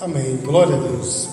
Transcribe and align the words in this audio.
Amém. 0.00 0.38
Glória 0.42 0.76
a 0.76 0.78
Deus. 0.78 1.28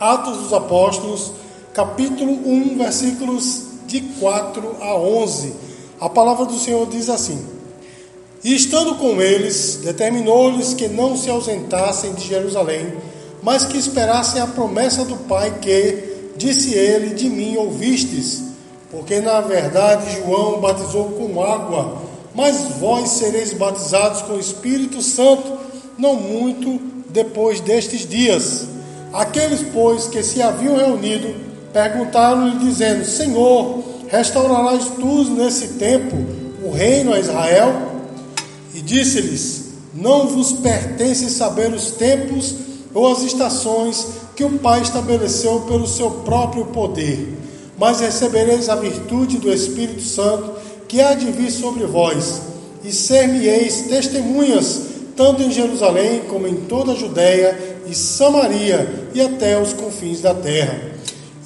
Atos 0.00 0.38
dos 0.38 0.52
Apóstolos, 0.54 1.32
capítulo 1.74 2.32
1, 2.32 2.78
versículos 2.78 3.64
de 3.86 4.00
4 4.18 4.76
a 4.80 4.96
11. 4.96 5.52
A 6.00 6.08
palavra 6.08 6.46
do 6.46 6.58
Senhor 6.58 6.86
diz 6.86 7.10
assim: 7.10 7.46
E 8.42 8.54
estando 8.54 8.94
com 8.94 9.20
eles, 9.20 9.80
determinou-lhes 9.84 10.72
que 10.72 10.88
não 10.88 11.14
se 11.14 11.28
ausentassem 11.28 12.14
de 12.14 12.26
Jerusalém, 12.26 12.94
mas 13.42 13.66
que 13.66 13.76
esperassem 13.76 14.40
a 14.40 14.46
promessa 14.46 15.04
do 15.04 15.16
Pai 15.16 15.58
que, 15.60 16.32
disse 16.38 16.72
ele, 16.72 17.12
de 17.12 17.28
mim 17.28 17.58
ouvistes. 17.58 18.44
Porque 18.90 19.20
na 19.20 19.42
verdade 19.42 20.22
João 20.22 20.58
batizou 20.58 21.10
com 21.10 21.44
água, 21.44 21.98
mas 22.34 22.78
vós 22.80 23.10
sereis 23.10 23.52
batizados 23.52 24.22
com 24.22 24.32
o 24.32 24.40
Espírito 24.40 25.02
Santo, 25.02 25.58
não 25.98 26.14
muito 26.14 26.95
depois 27.16 27.60
destes 27.60 28.06
dias. 28.06 28.66
Aqueles, 29.10 29.64
pois, 29.72 30.06
que 30.06 30.22
se 30.22 30.42
haviam 30.42 30.76
reunido, 30.76 31.34
perguntaram-lhe, 31.72 32.58
dizendo: 32.58 33.06
Senhor, 33.06 33.82
restaurarás 34.08 34.84
tu 35.00 35.24
nesse 35.30 35.68
tempo 35.78 36.14
o 36.62 36.70
reino 36.70 37.14
a 37.14 37.18
Israel? 37.18 37.72
E 38.74 38.82
disse-lhes: 38.82 39.70
Não 39.94 40.28
vos 40.28 40.52
pertence 40.52 41.30
saber 41.30 41.72
os 41.72 41.92
tempos 41.92 42.54
ou 42.92 43.10
as 43.10 43.22
estações 43.22 44.06
que 44.36 44.44
o 44.44 44.58
Pai 44.58 44.82
estabeleceu 44.82 45.60
pelo 45.60 45.86
seu 45.86 46.10
próprio 46.10 46.66
poder, 46.66 47.34
mas 47.78 48.00
recebereis 48.00 48.68
a 48.68 48.74
virtude 48.74 49.38
do 49.38 49.50
Espírito 49.50 50.02
Santo 50.02 50.52
que 50.86 51.00
há 51.00 51.14
de 51.14 51.30
vir 51.32 51.50
sobre 51.50 51.86
vós, 51.86 52.42
e 52.84 52.92
ser-me-eis 52.92 53.86
testemunhas 53.88 54.95
tanto 55.16 55.42
em 55.42 55.50
Jerusalém 55.50 56.20
como 56.28 56.46
em 56.46 56.56
toda 56.56 56.92
a 56.92 56.96
Judéia 56.96 57.80
e 57.88 57.94
Samaria 57.94 59.08
e 59.14 59.20
até 59.20 59.60
os 59.60 59.72
confins 59.72 60.20
da 60.20 60.34
terra. 60.34 60.78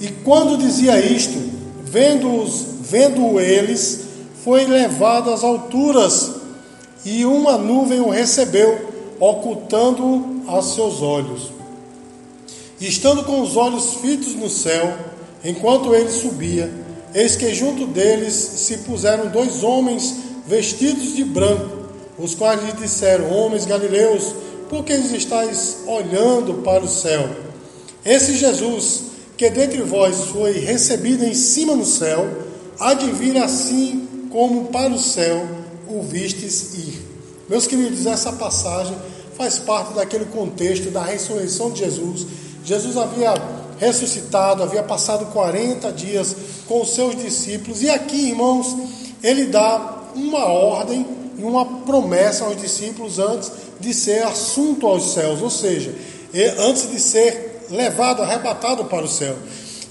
E 0.01 0.09
quando 0.09 0.59
dizia 0.59 0.99
isto, 0.99 1.39
vendo-os, 1.85 2.67
vendo 2.83 3.39
eles, 3.39 4.01
foi 4.43 4.65
levado 4.65 5.31
às 5.31 5.45
alturas, 5.45 6.33
e 7.05 7.25
uma 7.25 7.57
nuvem 7.57 8.01
o 8.01 8.11
recebeu, 8.11 8.91
ocultando-o 9.19 10.43
aos 10.47 10.75
seus 10.75 11.01
olhos. 11.01 11.51
E 12.81 12.89
estando 12.89 13.25
com 13.25 13.41
os 13.41 13.57
olhos 13.57 13.95
fitos 13.95 14.35
no 14.35 14.49
céu, 14.49 14.93
enquanto 15.45 15.95
ele 15.95 16.11
subia, 16.11 16.71
eis 17.15 17.37
que 17.37 17.55
junto 17.55 17.87
deles 17.87 18.35
se 18.35 18.79
puseram 18.79 19.29
dois 19.29 19.63
homens 19.63 20.17
vestidos 20.47 21.15
de 21.15 21.25
branco, 21.25 21.80
os 22.21 22.35
quais 22.35 22.63
lhe 22.63 22.73
disseram: 22.73 23.31
Homens 23.31 23.67
galileus, 23.67 24.35
por 24.69 24.85
que 24.85 24.93
estáis 24.93 25.79
olhando 25.87 26.63
para 26.63 26.85
o 26.85 26.89
céu? 26.89 27.29
Esse 28.05 28.37
Jesus, 28.37 29.03
que 29.37 29.49
dentre 29.51 29.83
vós 29.83 30.17
foi 30.27 30.53
recebido 30.53 31.25
em 31.25 31.35
cima 31.35 31.75
no 31.75 31.85
céu, 31.85 32.29
há 32.79 32.95
de 32.95 33.11
vir 33.11 33.37
assim 33.37 34.09
como 34.31 34.67
para 34.67 34.93
o 34.93 34.99
céu 34.99 35.47
o 35.89 36.03
vistes 36.03 36.75
ir. 36.75 37.03
Meus 37.49 37.67
queridos, 37.67 38.07
essa 38.07 38.33
passagem 38.33 38.97
faz 39.37 39.59
parte 39.59 39.95
daquele 39.95 40.27
contexto 40.27 40.91
da 40.91 41.03
ressurreição 41.03 41.71
de 41.73 41.81
Jesus. 41.81 42.27
Jesus 42.65 42.97
havia 42.97 43.35
ressuscitado, 43.79 44.63
havia 44.63 44.83
passado 44.83 45.33
40 45.33 45.91
dias 45.93 46.37
com 46.69 46.83
os 46.83 46.95
seus 46.95 47.17
discípulos, 47.17 47.83
e 47.83 47.91
aqui, 47.91 48.29
irmãos, 48.29 48.77
ele 49.23 49.47
dá 49.47 50.05
uma 50.15 50.45
ordem 50.45 51.20
e 51.41 51.43
uma 51.43 51.65
promessa 51.65 52.45
aos 52.45 52.61
discípulos 52.61 53.19
antes 53.19 53.51
de 53.81 53.95
ser 53.95 54.23
assunto 54.25 54.87
aos 54.87 55.15
céus, 55.15 55.41
ou 55.41 55.49
seja, 55.49 55.95
antes 56.59 56.91
de 56.91 57.01
ser 57.01 57.67
levado, 57.71 58.23
arrebatado 58.23 58.85
para 58.85 59.05
o 59.05 59.09
céu. 59.09 59.35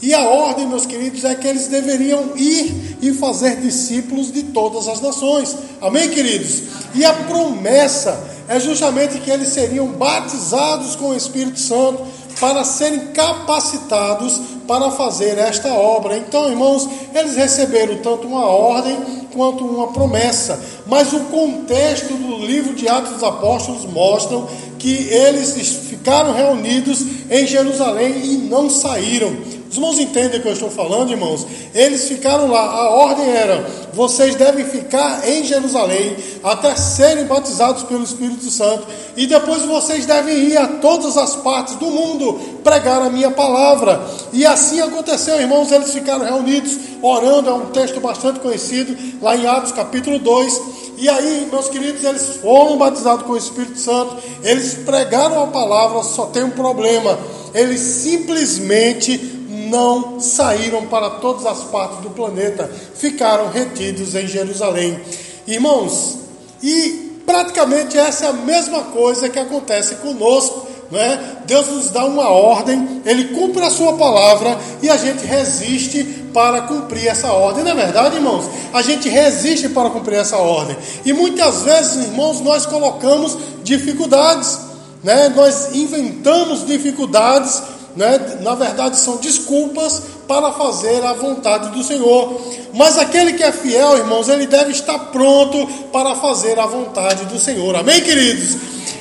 E 0.02 0.14
a 0.14 0.22
ordem, 0.22 0.68
meus 0.68 0.86
queridos, 0.86 1.26
é 1.26 1.34
que 1.36 1.48
eles 1.48 1.68
deveriam 1.68 2.38
ir 2.38 2.98
e 3.02 3.12
fazer 3.14 3.58
discípulos 3.58 4.32
de 4.32 4.44
todas 4.44 4.88
as 4.88 5.02
nações. 5.02 5.58
Amém, 5.82 6.10
queridos? 6.10 6.62
E 6.94 7.04
a 7.04 7.14
promessa 7.14 8.18
é 8.48 8.60
justamente 8.60 9.20
que 9.20 9.30
eles 9.30 9.50
seriam 9.50 9.88
batizados 9.88 10.96
com 10.96 11.10
o 11.10 11.16
Espírito 11.16 11.60
Santo 11.60 12.06
para 12.40 12.64
serem 12.64 13.08
capacitados 13.08 14.40
para 14.68 14.92
fazer 14.92 15.38
esta 15.38 15.74
obra. 15.74 16.18
Então, 16.18 16.50
irmãos, 16.50 16.88
eles 17.14 17.36
receberam 17.36 17.98
tanto 17.98 18.28
uma 18.28 18.46
ordem 18.46 18.98
quanto 19.34 19.66
uma 19.66 19.88
promessa. 19.88 20.60
Mas 20.86 21.12
o 21.14 21.22
contexto 21.22 22.14
do 22.14 22.38
livro 22.46 22.74
de 22.74 22.88
Atos 22.88 23.14
dos 23.14 23.24
Apóstolos 23.24 23.86
mostram 23.86 24.48
que 24.78 25.10
eles 25.10 25.54
ficaram 25.90 26.34
reunidos 26.34 27.04
em 27.30 27.46
Jerusalém 27.46 28.24
e 28.24 28.38
não 28.38 28.70
saíram. 28.70 29.36
Os 29.69 29.75
irmãos 29.75 30.00
entendem 30.00 30.40
o 30.40 30.41
que 30.41 30.47
eu 30.47 30.53
estou 30.53 30.72
falando, 30.72 31.12
irmãos? 31.12 31.46
Eles 31.75 32.07
ficaram 32.07 32.50
lá, 32.50 32.59
a 32.59 32.90
ordem 32.90 33.30
era: 33.30 33.63
vocês 33.94 34.34
devem 34.34 34.66
ficar 34.66 35.28
em 35.30 35.44
Jerusalém 35.44 36.18
até 36.44 36.75
serem 36.75 37.25
batizados 37.25 37.84
pelo 37.84 38.03
Espírito 38.03 38.50
Santo, 38.50 38.88
e 39.16 39.28
depois 39.28 39.62
vocês 39.62 40.07
devem 40.07 40.35
ir 40.35 40.57
a 40.57 40.66
todas 40.66 41.18
as 41.18 41.35
partes 41.35 41.75
do 41.75 41.85
mundo 41.85 42.40
pregar 42.63 43.00
a 43.03 43.12
minha 43.12 43.30
palavra. 43.30 44.02
E 44.34 44.44
assim 44.44 44.81
aconteceu, 44.81 45.40
irmãos, 45.40 45.72
eles 45.72 45.94
ficaram 45.94 46.25
reunidos, 46.25 46.75
orando, 47.03 47.50
é 47.51 47.53
um 47.53 47.68
texto 47.68 48.00
bastante 48.00 48.40
conhecido, 48.40 48.97
lá 49.22 49.38
em 49.38 49.46
Atos 49.46 49.72
capítulo 49.72 50.18
2. 50.18 50.62
E 50.97 51.07
aí, 51.07 51.47
meus 51.51 51.69
queridos, 51.69 52.03
eles 52.03 52.24
foram 52.41 52.75
batizados 52.75 53.24
com 53.24 53.34
o 53.34 53.38
Espírito 53.38 53.80
Santo, 53.80 54.18
eles 54.44 54.74
pregaram 54.84 55.44
a 55.44 55.47
palavra, 55.47 56.01
só 56.01 56.25
tem 56.25 56.44
um 56.44 56.50
problema: 56.50 57.19
eles 57.53 57.80
simplesmente 57.80 59.39
não 59.69 60.19
saíram 60.19 60.88
para 60.88 61.09
todas 61.12 61.46
as 61.46 61.63
partes 61.66 62.00
do 62.00 62.09
planeta, 62.09 62.69
ficaram 62.96 63.50
retidos 63.50 64.16
em 64.16 64.28
Jerusalém. 64.28 65.00
Irmãos, 65.47 66.18
e 66.62 67.22
praticamente 67.25 67.97
essa 67.97 68.25
é 68.25 68.30
a 68.30 68.34
mesma 68.34 68.85
coisa 68.85 69.30
que 69.30 69.40
acontece 69.40 69.96
conosco. 69.96 70.68
Né? 70.91 71.38
Deus 71.46 71.68
nos 71.68 71.90
dá 71.91 72.03
uma 72.03 72.30
ordem, 72.30 73.03
Ele 73.06 73.25
cumpre 73.25 73.63
a 73.63 73.69
sua 73.69 73.94
palavra 73.94 74.57
e 74.81 74.90
a 74.90 74.97
gente 74.97 75.24
resiste 75.24 76.03
para 76.34 76.63
cumprir 76.63 77.07
essa 77.07 77.31
ordem. 77.31 77.63
Não 77.63 77.72
é 77.72 77.75
verdade, 77.75 78.16
irmãos? 78.16 78.46
A 78.74 78.81
gente 78.81 79.07
resiste 79.07 79.69
para 79.69 79.91
cumprir 79.91 80.16
essa 80.16 80.38
ordem. 80.38 80.75
E 81.06 81.13
muitas 81.13 81.62
vezes, 81.62 82.07
irmãos, 82.07 82.41
nós 82.41 82.66
colocamos 82.66 83.38
dificuldades, 83.63 84.59
né? 85.03 85.30
nós 85.30 85.75
inventamos 85.75 86.66
dificuldades 86.66 87.62
né, 87.96 88.40
na 88.42 88.56
verdade 88.56 88.98
são 88.98 89.18
desculpas 89.18 90.02
para 90.28 90.52
fazer 90.54 91.04
a 91.04 91.14
vontade 91.14 91.70
do 91.72 91.84
Senhor. 91.84 92.40
Mas 92.74 92.98
aquele 92.98 93.34
que 93.34 93.44
é 93.44 93.52
fiel, 93.52 93.98
irmãos, 93.98 94.30
ele 94.30 94.46
deve 94.46 94.72
estar 94.72 94.98
pronto 95.12 95.68
para 95.92 96.16
fazer 96.16 96.60
a 96.60 96.66
vontade 96.66 97.26
do 97.26 97.40
Senhor. 97.40 97.76
Amém, 97.76 98.02
queridos? 98.02 98.58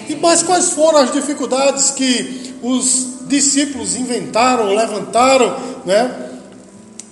E 0.09 0.15
mas 0.17 0.43
quais 0.43 0.71
foram 0.71 1.01
as 1.01 1.13
dificuldades 1.13 1.91
que 1.91 2.55
os 2.63 3.19
discípulos 3.27 3.95
inventaram, 3.95 4.75
levantaram, 4.75 5.55
né? 5.85 6.29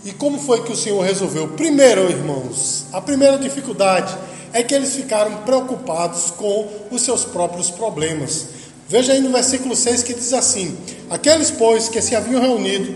E 0.04 0.12
como 0.12 0.38
foi 0.38 0.62
que 0.62 0.72
o 0.72 0.76
Senhor 0.76 1.02
resolveu? 1.04 1.48
Primeiro, 1.48 2.08
irmãos, 2.08 2.86
a 2.92 3.00
primeira 3.00 3.36
dificuldade 3.38 4.16
é 4.52 4.62
que 4.62 4.74
eles 4.74 4.94
ficaram 4.94 5.38
preocupados 5.38 6.30
com 6.30 6.68
os 6.90 7.02
seus 7.02 7.24
próprios 7.24 7.70
problemas. 7.70 8.46
Veja 8.88 9.12
aí 9.12 9.20
no 9.20 9.30
versículo 9.30 9.74
6 9.74 10.02
que 10.04 10.14
diz 10.14 10.32
assim: 10.32 10.76
Aqueles, 11.08 11.50
pois, 11.50 11.88
que 11.88 12.02
se 12.02 12.14
haviam 12.16 12.40
reunido, 12.40 12.92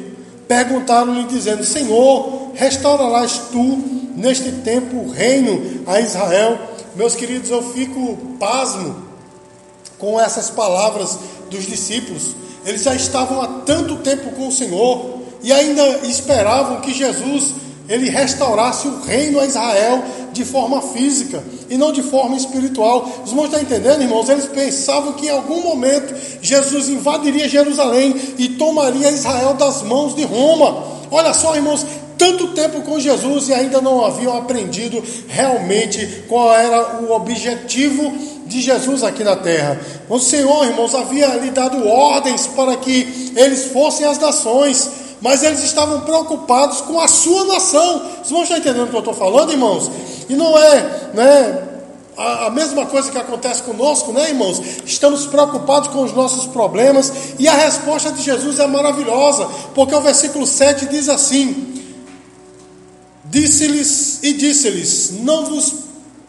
perguntaram-lhe, 0.48 1.24
dizendo: 1.24 1.64
Senhor, 1.64 2.52
restaurarás 2.54 3.38
tu 3.52 3.78
neste 4.16 4.50
tempo 4.52 4.96
o 4.96 5.10
reino 5.10 5.82
a 5.86 6.00
Israel? 6.00 6.58
Meus 6.96 7.14
queridos, 7.14 7.50
eu 7.50 7.62
fico 7.72 8.16
pasmo 8.38 8.96
com 9.98 10.20
essas 10.20 10.50
palavras 10.50 11.18
dos 11.50 11.66
discípulos. 11.66 12.34
Eles 12.64 12.82
já 12.82 12.94
estavam 12.94 13.40
há 13.40 13.46
tanto 13.64 13.96
tempo 13.98 14.30
com 14.32 14.48
o 14.48 14.52
Senhor 14.52 15.20
e 15.42 15.52
ainda 15.52 15.82
esperavam 16.06 16.80
que 16.80 16.92
Jesus 16.92 17.54
ele 17.88 18.10
restaurasse 18.10 18.86
o 18.86 19.00
reino 19.00 19.40
a 19.40 19.46
Israel 19.46 20.02
de 20.32 20.44
forma 20.44 20.80
física 20.80 21.42
e 21.70 21.76
não 21.76 21.92
de 21.92 22.02
forma 22.02 22.36
espiritual. 22.36 23.08
Os 23.24 23.30
irmãos 23.30 23.46
estão 23.46 23.60
entendendo, 23.60 24.02
irmãos? 24.02 24.28
Eles 24.28 24.46
pensavam 24.46 25.12
que 25.12 25.26
em 25.26 25.30
algum 25.30 25.62
momento 25.62 26.14
Jesus 26.42 26.88
invadiria 26.88 27.48
Jerusalém 27.48 28.14
e 28.36 28.48
tomaria 28.50 29.10
Israel 29.10 29.54
das 29.54 29.82
mãos 29.82 30.14
de 30.16 30.24
Roma. 30.24 30.84
Olha 31.10 31.32
só, 31.32 31.54
irmãos, 31.54 31.86
tanto 32.18 32.48
tempo 32.48 32.82
com 32.82 33.00
Jesus 33.00 33.48
e 33.48 33.54
ainda 33.54 33.80
não 33.80 34.04
haviam 34.04 34.36
aprendido 34.36 35.02
realmente 35.26 36.24
qual 36.28 36.52
era 36.52 37.00
o 37.02 37.12
objetivo 37.12 38.12
de 38.46 38.60
Jesus 38.60 39.02
aqui 39.04 39.22
na 39.22 39.36
terra. 39.36 39.80
O 40.08 40.18
Senhor, 40.18 40.66
irmãos, 40.66 40.94
havia 40.94 41.28
lhe 41.36 41.50
dado 41.50 41.88
ordens 41.88 42.48
para 42.48 42.76
que 42.76 43.32
eles 43.36 43.66
fossem 43.66 44.04
as 44.04 44.18
nações 44.18 44.90
mas 45.20 45.42
eles 45.42 45.62
estavam 45.62 46.00
preocupados 46.00 46.80
com 46.80 47.00
a 47.00 47.08
sua 47.08 47.44
nação. 47.44 47.98
Vocês 48.16 48.30
vão 48.30 48.42
estar 48.42 48.58
entendendo 48.58 48.84
o 48.84 48.88
que 48.88 48.96
eu 48.96 49.00
estou 49.00 49.14
falando, 49.14 49.52
irmãos? 49.52 49.90
E 50.28 50.34
não 50.34 50.56
é, 50.56 51.10
né? 51.14 51.70
a, 52.20 52.50
mesma 52.50 52.84
coisa 52.84 53.10
que 53.10 53.16
acontece 53.16 53.62
conosco, 53.62 54.12
né, 54.12 54.28
irmãos? 54.28 54.60
Estamos 54.84 55.26
preocupados 55.26 55.88
com 55.88 56.02
os 56.02 56.12
nossos 56.12 56.46
problemas 56.46 57.12
e 57.38 57.48
a 57.48 57.54
resposta 57.54 58.12
de 58.12 58.22
Jesus 58.22 58.58
é 58.58 58.66
maravilhosa, 58.66 59.48
porque 59.74 59.94
o 59.94 60.00
versículo 60.02 60.46
7 60.46 60.86
diz 60.86 61.08
assim: 61.08 61.82
Disse-lhes 63.24 64.22
e 64.22 64.34
disse-lhes: 64.34 65.12
Não 65.22 65.46
vos 65.46 65.74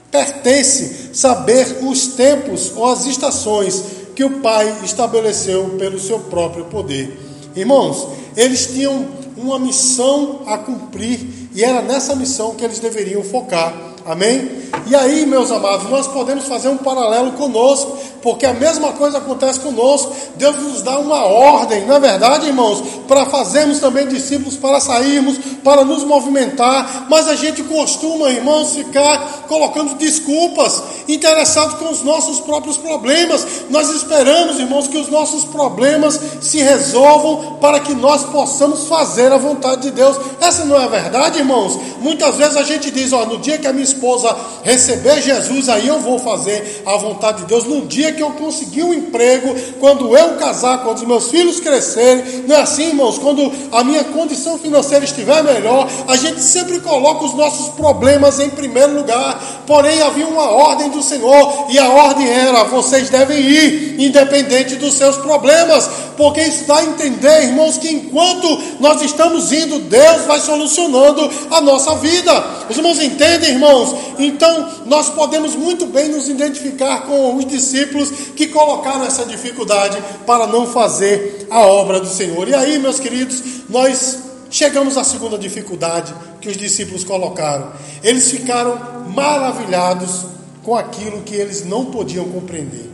pertence 0.10 1.10
saber 1.14 1.80
os 1.82 2.08
tempos 2.08 2.72
ou 2.76 2.90
as 2.90 3.06
estações 3.06 3.84
que 4.16 4.24
o 4.24 4.40
Pai 4.42 4.74
estabeleceu 4.84 5.76
pelo 5.78 6.00
seu 6.00 6.20
próprio 6.20 6.66
poder. 6.66 7.31
Irmãos, 7.56 8.08
eles 8.36 8.68
tinham 8.68 9.08
uma 9.38 9.60
missão 9.60 10.42
a 10.46 10.58
cumprir 10.58 11.20
e 11.54 11.64
era 11.64 11.82
nessa 11.82 12.16
missão 12.16 12.56
que 12.56 12.64
eles 12.64 12.80
deveriam 12.80 13.24
focar. 13.24 13.74
Amém? 14.06 14.62
E 14.88 14.96
aí, 14.96 15.26
meus 15.26 15.52
amados, 15.52 15.90
nós 15.90 16.08
podemos 16.08 16.46
fazer 16.46 16.68
um 16.70 16.78
paralelo 16.78 17.34
conosco, 17.34 17.98
porque 18.22 18.46
a 18.46 18.54
mesma 18.54 18.94
coisa 18.94 19.20
acontece 19.20 19.60
conosco. 19.60 20.14
Deus 20.36 20.56
nos 20.58 20.82
dá 20.82 20.98
uma 20.98 21.24
ordem, 21.24 21.86
não 21.86 21.96
é 21.96 22.00
verdade, 22.00 22.48
irmãos? 22.48 22.82
Para 23.08 23.26
fazermos 23.28 23.80
também 23.80 24.08
discípulos, 24.08 24.58
para 24.58 24.80
sairmos, 24.80 25.38
para 25.64 25.86
nos 25.86 26.04
movimentar, 26.04 27.06
mas 27.10 27.28
a 27.28 27.36
gente 27.36 27.64
costuma, 27.64 28.30
irmãos, 28.30 28.74
ficar 28.74 29.46
colocando 29.48 29.96
desculpas, 29.96 30.82
interessados 31.08 31.76
com 31.76 31.92
os 31.92 32.02
nossos 32.02 32.40
próprios 32.40 32.78
problemas. 32.78 33.46
Nós 33.70 33.90
esperamos, 33.90 34.60
irmãos, 34.60 34.88
que 34.88 34.98
os 34.98 35.10
nossos 35.10 35.46
problemas 35.46 36.20
se 36.42 36.58
resolvam 36.60 37.58
para 37.58 37.80
que 37.80 37.94
nós 37.94 38.24
possamos 38.24 38.88
fazer 38.88 39.32
a 39.32 39.38
vontade 39.38 39.84
de 39.84 39.92
Deus. 39.92 40.18
Essa 40.40 40.66
não 40.66 40.76
é 40.76 40.84
a 40.84 40.88
verdade, 40.88 41.40
irmãos? 41.40 41.80
Muitas 42.00 42.38
vezes 42.38 42.58
a 42.58 42.64
gente 42.64 42.90
diz, 42.90 43.14
ó, 43.14 43.26
no 43.26 43.38
dia 43.38 43.58
que 43.58 43.68
a 43.68 43.74
minha 43.74 43.91
esposa 43.92 44.36
receber 44.64 45.22
Jesus, 45.22 45.70
aí 45.70 45.88
eu 45.88 46.00
vou 46.00 46.20
fazer 46.20 46.84
a 46.86 46.98
vontade 46.98 47.42
de 47.42 47.46
Deus. 47.46 47.66
No 47.66 47.86
dia 47.86 48.12
que 48.12 48.22
eu 48.22 48.32
conseguir 48.32 48.84
um 48.84 48.94
emprego, 48.94 49.56
quando 49.80 50.16
eu 50.16 50.36
casar, 50.38 50.84
quando 50.84 50.98
os 50.98 51.04
meus 51.04 51.30
filhos 51.30 51.60
crescerem, 51.60 52.46
não 52.48 52.56
é 52.56 52.62
assim, 52.62 52.90
irmãos? 52.90 53.18
Quando 53.18 53.52
a 53.72 53.84
minha 53.84 54.04
condição 54.06 54.58
financeira 54.58 55.06
estiver 55.06 55.44
melhor, 55.44 55.88
a 56.08 56.16
gente 56.16 56.42
sempre 56.42 56.80
coloca 56.80 57.26
os 57.26 57.34
nossos 57.34 57.70
problemas 57.76 58.40
em 58.40 58.50
primeiro 58.50 58.94
lugar. 58.96 59.64
Porém, 59.68 60.02
havia 60.02 60.28
uma 60.28 60.50
ordem 60.50 60.90
do 60.90 61.02
Senhor, 61.02 61.68
e 61.70 61.78
a 61.78 61.90
ordem 61.90 62.28
era: 62.28 62.64
vocês 62.64 63.10
devem 63.10 63.40
ir, 63.40 64.02
independente 64.02 64.76
dos 64.76 64.94
seus 64.94 65.18
problemas, 65.18 65.90
porque 66.22 66.42
isso 66.42 66.66
dá 66.66 66.78
a 66.78 66.84
entender, 66.84 67.46
irmãos, 67.46 67.80
que 67.80 67.92
enquanto 67.92 68.48
nós 68.80 69.02
estamos 69.02 69.52
indo, 69.52 69.80
Deus 69.80 70.22
vai 70.28 70.40
solucionando 70.40 71.28
a 71.50 71.60
nossa 71.62 71.96
vida. 71.96 72.32
Os 72.70 72.78
irmãos 72.78 73.02
entendem, 73.02 73.54
irmãos? 73.54 73.96
Então, 74.20 74.70
nós 74.86 75.10
podemos 75.10 75.56
muito 75.56 75.88
bem 75.88 76.10
nos 76.10 76.30
identificar 76.30 77.08
com 77.08 77.38
os 77.38 77.46
discípulos 77.48 78.12
que 78.36 78.46
colocaram 78.50 79.04
essa 79.04 79.26
dificuldade 79.26 79.98
para 80.28 80.46
não 80.46 80.68
fazer 80.68 81.48
a 81.50 81.62
obra 81.62 82.00
do 82.00 82.08
Senhor. 82.08 82.48
E 82.48 82.54
aí, 82.54 82.78
meus 82.78 83.00
queridos, 83.00 83.42
nós 83.68 84.20
chegamos 84.52 85.00
à 85.00 85.04
segunda 85.04 85.40
dificuldade 85.40 86.14
que 86.40 86.50
os 86.50 86.56
discípulos 86.56 87.04
colocaram. 87.04 87.72
Eles 88.04 88.30
ficaram 88.30 89.10
maravilhados 89.10 90.28
com 90.62 90.76
aquilo 90.76 91.24
que 91.24 91.34
eles 91.34 91.66
não 91.66 91.86
podiam 91.86 92.26
compreender. 92.26 92.91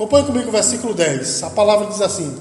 Acompanhe 0.00 0.24
comigo 0.24 0.48
o 0.48 0.52
versículo 0.52 0.94
10. 0.94 1.42
A 1.42 1.50
palavra 1.50 1.88
diz 1.88 2.00
assim: 2.00 2.34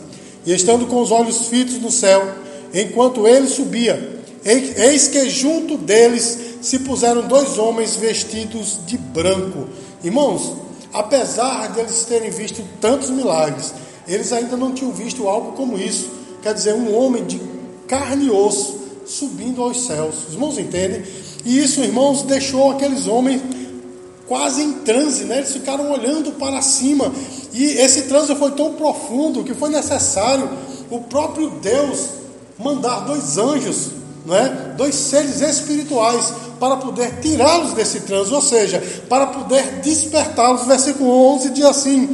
E 0.46 0.54
estando 0.54 0.88
com 0.88 1.02
os 1.02 1.12
olhos 1.12 1.48
fitos 1.48 1.78
no 1.82 1.92
céu, 1.92 2.26
enquanto 2.74 3.28
ele 3.28 3.50
subia, 3.50 4.22
eis 4.46 5.10
que 5.10 5.30
junto 5.30 5.76
deles 5.76 6.40
se 6.62 6.80
puseram 6.80 7.28
dois 7.28 7.58
homens 7.58 7.98
vestidos 7.98 8.80
de 8.88 8.98
branco. 8.98 9.68
Irmãos, 10.02 10.54
apesar 10.94 11.74
de 11.74 11.82
eles 11.82 12.06
terem 12.06 12.30
visto 12.30 12.64
tantos 12.80 13.10
milagres, 13.10 13.74
eles 14.08 14.32
ainda 14.32 14.56
não 14.56 14.72
tinham 14.72 14.94
visto 14.94 15.28
algo 15.28 15.52
como 15.52 15.78
isso. 15.78 16.10
Quer 16.42 16.54
dizer, 16.54 16.74
um 16.74 16.96
homem 16.96 17.26
de 17.26 17.42
carne 17.90 18.28
e 18.28 18.32
osso 18.32 18.80
subindo 19.06 19.62
aos 19.62 19.86
céus. 19.86 20.16
Os 20.30 20.34
irmãos 20.34 20.58
entendem? 20.58 21.04
E 21.44 21.60
isso, 21.60 21.82
irmãos, 21.82 22.24
deixou 22.24 22.72
aqueles 22.72 23.06
homens 23.06 23.42
quase 24.30 24.62
em 24.62 24.72
transe, 24.72 25.26
né? 25.26 25.40
Eles 25.40 25.52
ficaram 25.52 25.92
olhando 25.92 26.32
para 26.34 26.62
cima. 26.62 27.12
E 27.54 27.64
esse 27.64 28.04
transe 28.04 28.36
foi 28.36 28.52
tão 28.52 28.74
profundo 28.74 29.44
que 29.44 29.54
foi 29.54 29.70
necessário 29.70 30.50
o 30.90 31.02
próprio 31.02 31.50
Deus 31.62 32.20
mandar 32.58 33.02
dois 33.02 33.38
anjos, 33.38 33.92
não 34.26 34.36
é? 34.36 34.74
Dois 34.78 34.96
seres 34.96 35.42
espirituais 35.42 36.34
para 36.60 36.78
poder 36.78 37.20
tirá-los 37.22 37.74
desse 37.74 38.02
transe, 38.02 38.34
ou 38.34 38.42
seja, 38.42 38.84
para 39.08 39.28
poder 39.28 39.80
despertá-los. 39.82 40.66
Versículo 40.66 41.10
11 41.36 41.50
diz 41.52 41.66
assim: 41.66 42.10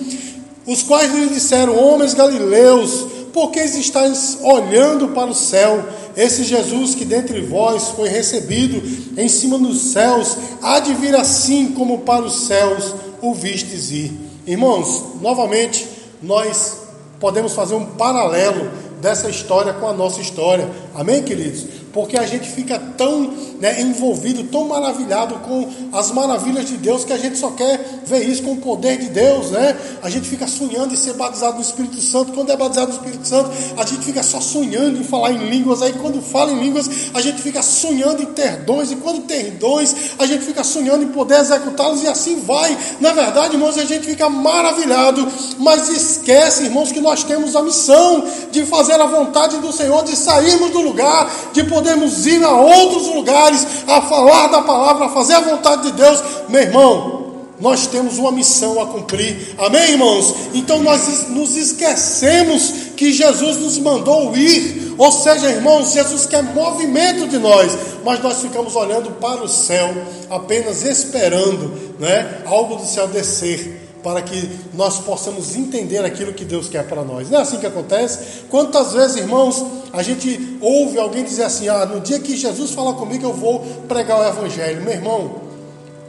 Os 0.65 0.83
quais 0.83 1.11
lhe 1.13 1.27
disseram, 1.27 1.77
homens 1.77 2.13
galileus, 2.13 3.07
por 3.33 3.51
que 3.51 3.59
estáis 3.59 4.37
olhando 4.41 5.09
para 5.09 5.29
o 5.29 5.35
céu? 5.35 5.83
Esse 6.15 6.45
Jesus 6.45 6.95
que 6.95 7.03
dentre 7.03 7.41
vós 7.41 7.89
foi 7.89 8.07
recebido 8.07 8.81
em 9.17 9.27
cima 9.27 9.57
dos 9.57 9.91
céus, 9.91 10.37
há 10.61 10.79
de 10.79 10.93
vir 10.93 11.13
assim 11.15 11.73
como 11.73 11.99
para 11.99 12.23
os 12.23 12.47
céus 12.47 12.95
o 13.21 13.33
vistes 13.33 13.91
ir. 13.91 14.24
Irmãos, 14.47 15.21
novamente, 15.21 15.87
nós 16.21 16.83
podemos 17.19 17.53
fazer 17.53 17.73
um 17.73 17.85
paralelo 17.85 18.69
dessa 19.01 19.29
história 19.29 19.73
com 19.73 19.87
a 19.87 19.93
nossa 19.93 20.21
história. 20.21 20.69
Amém, 20.93 21.23
queridos? 21.23 21.65
Porque 21.95 22.17
a 22.17 22.27
gente 22.27 22.49
fica 22.49 22.77
tão 22.97 23.33
né, 23.57 23.81
envolvido, 23.81 24.43
tão 24.43 24.67
maravilhado 24.67 25.35
com 25.35 25.69
as 25.93 26.11
maravilhas 26.11 26.67
de 26.67 26.75
Deus, 26.75 27.05
que 27.05 27.13
a 27.13 27.17
gente 27.17 27.37
só 27.37 27.51
quer 27.51 28.01
ver 28.05 28.21
isso 28.27 28.43
com 28.43 28.51
o 28.51 28.57
poder 28.57 28.97
de 28.97 29.07
Deus, 29.07 29.51
né? 29.51 29.77
A 30.03 30.09
gente 30.09 30.27
fica 30.27 30.45
sonhando 30.45 30.93
em 30.93 30.97
ser 30.97 31.13
batizado 31.13 31.55
no 31.55 31.61
Espírito 31.61 32.01
Santo. 32.01 32.33
Quando 32.33 32.51
é 32.51 32.57
batizado 32.57 32.91
no 32.91 32.97
Espírito 32.97 33.25
Santo, 33.25 33.49
a 33.77 33.85
gente 33.85 34.03
fica 34.03 34.21
só 34.23 34.41
sonhando 34.41 34.99
em 34.99 35.05
falar 35.05 35.31
em 35.31 35.49
línguas. 35.49 35.81
Aí, 35.81 35.93
quando 35.93 36.21
fala 36.21 36.51
em 36.51 36.59
línguas, 36.59 36.89
a 37.13 37.21
gente 37.21 37.41
fica 37.41 37.63
sonhando 37.63 38.21
em 38.21 38.25
ter 38.25 38.57
dons. 38.57 38.91
E 38.91 38.97
quando 38.97 39.21
tem 39.21 39.51
dons, 39.51 39.95
a 40.19 40.25
gente 40.25 40.43
fica 40.43 40.65
sonhando 40.65 41.05
em 41.05 41.07
poder 41.07 41.39
executá-los. 41.39 42.03
E 42.03 42.07
assim 42.07 42.41
vai. 42.41 42.77
Na 42.99 43.13
verdade, 43.13 43.55
irmãos, 43.55 43.77
a 43.77 43.85
gente 43.85 44.05
fica 44.05 44.27
maravilhado, 44.27 45.25
mas 45.59 45.87
esquece, 45.87 46.65
irmãos, 46.65 46.91
que 46.91 46.99
nós 46.99 47.23
temos 47.23 47.55
a 47.55 47.63
missão 47.63 48.25
de 48.51 48.65
fazer 48.65 48.99
a 48.99 49.05
vontade 49.05 49.59
do 49.59 49.71
Senhor, 49.71 50.03
de 50.03 50.15
sairmos 50.17 50.71
do 50.71 50.81
lugar, 50.81 51.31
de 51.53 51.63
poder 51.63 51.84
podemos 51.85 52.25
ir 52.25 52.43
a 52.43 52.51
outros 52.51 53.07
lugares 53.13 53.67
a 53.87 54.01
falar 54.01 54.47
da 54.47 54.63
palavra, 54.63 55.05
a 55.05 55.09
fazer 55.09 55.35
a 55.35 55.41
vontade 55.41 55.83
de 55.83 55.91
Deus, 55.91 56.23
meu 56.49 56.61
irmão. 56.61 57.25
Nós 57.59 57.87
temos 57.87 58.17
uma 58.17 58.33
missão 58.33 58.81
a 58.81 58.87
cumprir, 58.87 59.55
amém, 59.57 59.91
irmãos? 59.91 60.33
Então 60.53 60.81
nós 60.83 61.29
nos 61.29 61.55
esquecemos 61.55 62.73
que 62.97 63.13
Jesus 63.13 63.57
nos 63.57 63.77
mandou 63.77 64.35
ir, 64.35 64.93
ou 64.97 65.09
seja, 65.11 65.49
irmãos, 65.49 65.93
Jesus 65.93 66.25
quer 66.25 66.43
movimento 66.43 67.27
de 67.29 67.37
nós, 67.37 67.71
mas 68.03 68.21
nós 68.21 68.41
ficamos 68.41 68.75
olhando 68.75 69.11
para 69.21 69.41
o 69.41 69.47
céu, 69.47 69.93
apenas 70.29 70.83
esperando, 70.83 71.95
né, 71.97 72.41
algo 72.45 72.75
do 72.75 72.85
céu 72.85 73.07
descer 73.07 73.84
para 74.05 74.21
que 74.21 74.47
nós 74.75 74.99
possamos 74.99 75.55
entender 75.55 76.05
aquilo 76.05 76.31
que 76.31 76.45
Deus 76.45 76.69
quer 76.69 76.87
para 76.87 77.03
nós. 77.03 77.27
Não 77.27 77.39
é 77.39 77.41
assim 77.41 77.57
que 77.57 77.65
acontece? 77.65 78.43
Quantas 78.49 78.93
vezes, 78.93 79.15
irmãos, 79.15 79.65
a 79.91 80.03
gente 80.03 80.59
ouve 80.61 80.99
alguém 80.99 81.23
dizer 81.23 81.41
assim: 81.41 81.67
ah, 81.67 81.87
no 81.87 81.99
dia 81.99 82.19
que 82.19 82.37
Jesus 82.37 82.69
falar 82.69 82.93
comigo, 82.93 83.25
eu 83.25 83.33
vou 83.33 83.61
pregar 83.87 84.19
o 84.19 84.23
Evangelho. 84.23 84.83
Meu 84.83 84.93
irmão, 84.93 85.44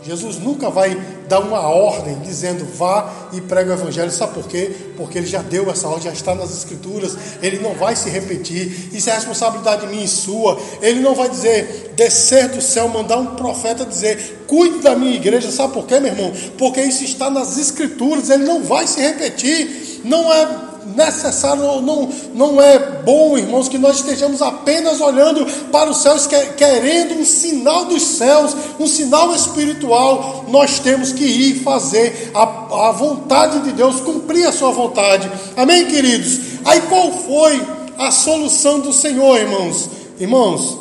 Jesus 0.06 0.38
nunca 0.38 0.70
vai 0.70 0.96
dar 1.28 1.40
uma 1.40 1.60
ordem 1.60 2.20
dizendo 2.20 2.64
vá 2.64 3.12
e 3.32 3.40
pregue 3.40 3.70
o 3.70 3.72
evangelho. 3.72 4.10
Sabe 4.12 4.34
por 4.34 4.46
quê? 4.46 4.70
Porque 4.96 5.18
ele 5.18 5.26
já 5.26 5.42
deu 5.42 5.68
essa 5.68 5.88
ordem, 5.88 6.04
já 6.04 6.12
está 6.12 6.32
nas 6.32 6.56
escrituras. 6.56 7.16
Ele 7.42 7.58
não 7.58 7.74
vai 7.74 7.96
se 7.96 8.08
repetir. 8.08 8.90
Isso 8.92 9.10
é 9.10 9.14
responsabilidade 9.14 9.84
minha 9.88 10.04
e 10.04 10.08
sua. 10.08 10.60
Ele 10.80 11.00
não 11.00 11.16
vai 11.16 11.28
dizer 11.28 11.92
descer 11.96 12.48
do 12.48 12.62
céu, 12.62 12.88
mandar 12.88 13.16
um 13.16 13.34
profeta 13.34 13.84
dizer 13.84 14.44
cuide 14.46 14.78
da 14.78 14.94
minha 14.94 15.16
igreja. 15.16 15.50
Sabe 15.50 15.72
por 15.72 15.86
quê, 15.86 15.98
meu 15.98 16.12
irmão? 16.12 16.32
Porque 16.56 16.80
isso 16.82 17.02
está 17.02 17.28
nas 17.28 17.58
escrituras. 17.58 18.30
Ele 18.30 18.44
não 18.44 18.62
vai 18.62 18.86
se 18.86 19.00
repetir. 19.00 20.00
Não 20.04 20.32
é 20.32 20.65
necessário, 20.94 21.80
não, 21.80 22.08
não 22.34 22.60
é 22.60 22.78
bom, 23.02 23.36
irmãos, 23.36 23.68
que 23.68 23.78
nós 23.78 23.96
estejamos 23.96 24.40
apenas 24.40 25.00
olhando 25.00 25.44
para 25.70 25.90
os 25.90 25.98
céus, 25.98 26.26
querendo 26.56 27.14
um 27.14 27.24
sinal 27.24 27.86
dos 27.86 28.02
céus, 28.02 28.54
um 28.78 28.86
sinal 28.86 29.34
espiritual. 29.34 30.44
Nós 30.48 30.78
temos 30.78 31.12
que 31.12 31.24
ir 31.24 31.62
fazer 31.62 32.30
a, 32.34 32.88
a 32.88 32.92
vontade 32.92 33.60
de 33.60 33.72
Deus, 33.72 34.00
cumprir 34.00 34.46
a 34.46 34.52
sua 34.52 34.70
vontade. 34.70 35.30
Amém, 35.56 35.86
queridos? 35.86 36.38
Aí 36.64 36.80
qual 36.82 37.10
foi 37.12 37.66
a 37.98 38.10
solução 38.10 38.80
do 38.80 38.92
Senhor, 38.92 39.38
irmãos? 39.38 39.88
Irmãos, 40.18 40.78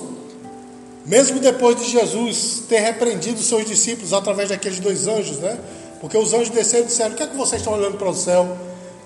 mesmo 1.06 1.40
depois 1.40 1.76
de 1.78 1.90
Jesus 1.90 2.64
ter 2.68 2.80
repreendido 2.80 3.42
seus 3.42 3.66
discípulos 3.66 4.14
através 4.14 4.50
daqueles 4.50 4.80
dois 4.80 5.08
anjos, 5.08 5.38
né? 5.38 5.58
Porque 6.02 6.18
os 6.18 6.34
anjos 6.34 6.50
desceram 6.50 6.84
e 6.84 6.88
disseram: 6.88 7.12
O 7.12 7.16
que 7.16 7.24
é 7.24 7.28
que 7.28 7.36
vocês 7.36 7.62
estão 7.62 7.74
olhando 7.74 7.98
para 7.98 8.10
o 8.10 8.16
céu? 8.16 8.58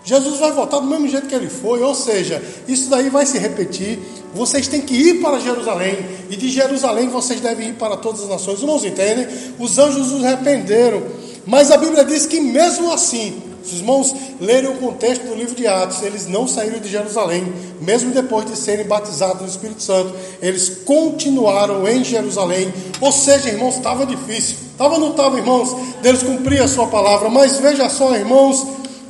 Jesus 0.03 0.39
vai 0.39 0.51
voltar 0.51 0.79
do 0.79 0.87
mesmo 0.87 1.07
jeito 1.07 1.27
que 1.27 1.35
ele 1.35 1.49
foi, 1.49 1.81
ou 1.81 1.93
seja, 1.93 2.41
isso 2.67 2.89
daí 2.89 3.09
vai 3.09 3.25
se 3.25 3.37
repetir. 3.37 3.99
Vocês 4.33 4.67
têm 4.67 4.81
que 4.81 4.93
ir 4.93 5.21
para 5.21 5.39
Jerusalém, 5.39 5.97
e 6.29 6.35
de 6.35 6.49
Jerusalém 6.49 7.09
vocês 7.09 7.39
devem 7.41 7.69
ir 7.69 7.73
para 7.73 7.97
todas 7.97 8.23
as 8.23 8.29
nações. 8.29 8.57
Os 8.57 8.61
irmãos 8.61 8.85
entendem? 8.85 9.27
Os 9.59 9.77
anjos 9.77 10.11
os 10.11 10.23
arrependeram, 10.23 11.03
Mas 11.45 11.71
a 11.71 11.77
Bíblia 11.77 12.05
diz 12.05 12.25
que 12.25 12.39
mesmo 12.39 12.91
assim, 12.91 13.41
os 13.63 13.73
irmãos 13.73 14.15
lerem 14.39 14.69
o 14.69 14.77
contexto 14.77 15.23
do 15.23 15.35
livro 15.35 15.55
de 15.55 15.67
Atos, 15.67 16.01
eles 16.01 16.27
não 16.27 16.47
saíram 16.47 16.79
de 16.79 16.89
Jerusalém, 16.89 17.51
mesmo 17.81 18.11
depois 18.11 18.45
de 18.45 18.55
serem 18.55 18.85
batizados 18.85 19.41
no 19.41 19.47
Espírito 19.47 19.81
Santo, 19.81 20.13
eles 20.41 20.69
continuaram 20.85 21.87
em 21.87 22.03
Jerusalém. 22.03 22.73
Ou 23.01 23.11
seja, 23.11 23.49
irmãos, 23.49 23.75
estava 23.75 24.05
difícil. 24.05 24.57
Estava 24.71 24.93
ou 24.95 24.99
não 24.99 25.11
estava, 25.11 25.37
irmãos, 25.37 25.75
deles 26.01 26.23
cumprir 26.23 26.61
a 26.61 26.67
sua 26.67 26.87
palavra. 26.87 27.29
Mas 27.29 27.57
veja 27.57 27.89
só, 27.89 28.15
irmãos, 28.15 28.65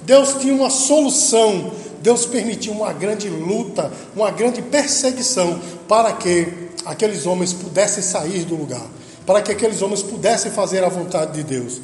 Deus 0.09 0.37
tinha 0.39 0.55
uma 0.55 0.71
solução. 0.71 1.71
Deus 2.01 2.25
permitiu 2.25 2.73
uma 2.73 2.91
grande 2.91 3.29
luta, 3.29 3.91
uma 4.15 4.31
grande 4.31 4.59
perseguição 4.59 5.61
para 5.87 6.13
que 6.13 6.47
aqueles 6.83 7.27
homens 7.27 7.53
pudessem 7.53 8.01
sair 8.01 8.43
do 8.43 8.55
lugar, 8.55 8.81
para 9.23 9.39
que 9.39 9.51
aqueles 9.51 9.83
homens 9.83 10.01
pudessem 10.01 10.51
fazer 10.51 10.83
a 10.83 10.89
vontade 10.89 11.33
de 11.33 11.43
Deus. 11.43 11.79